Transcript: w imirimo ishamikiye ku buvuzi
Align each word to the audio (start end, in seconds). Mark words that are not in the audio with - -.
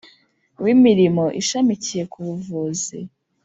w 0.63 0.65
imirimo 0.75 1.23
ishamikiye 1.41 2.03
ku 2.11 2.17
buvuzi 2.25 2.97